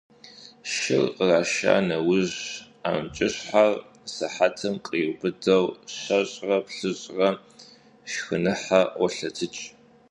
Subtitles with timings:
[0.73, 2.39] Шыр къраша нэужь,
[2.89, 3.71] амкӀыщхэр
[4.13, 5.65] сыхьэтым къриубыдэу
[5.99, 7.29] щэщӏрэ-плӏыщӏрэ
[8.11, 9.63] шхыныхьэ ӀуолъэтыкӀ.